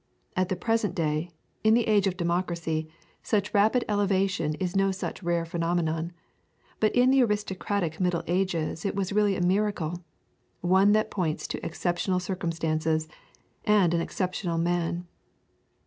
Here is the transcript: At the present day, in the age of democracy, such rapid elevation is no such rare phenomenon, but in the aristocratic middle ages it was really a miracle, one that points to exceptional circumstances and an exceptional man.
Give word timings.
At 0.35 0.49
the 0.49 0.55
present 0.55 0.95
day, 0.95 1.29
in 1.63 1.75
the 1.75 1.85
age 1.87 2.07
of 2.07 2.17
democracy, 2.17 2.89
such 3.21 3.53
rapid 3.53 3.85
elevation 3.87 4.55
is 4.55 4.75
no 4.75 4.89
such 4.91 5.21
rare 5.21 5.45
phenomenon, 5.45 6.11
but 6.79 6.95
in 6.95 7.11
the 7.11 7.21
aristocratic 7.21 7.99
middle 7.99 8.23
ages 8.25 8.83
it 8.83 8.95
was 8.95 9.13
really 9.13 9.35
a 9.35 9.41
miracle, 9.45 10.03
one 10.61 10.93
that 10.93 11.11
points 11.11 11.47
to 11.49 11.63
exceptional 11.63 12.19
circumstances 12.19 13.07
and 13.63 13.93
an 13.93 14.01
exceptional 14.01 14.57
man. 14.57 15.05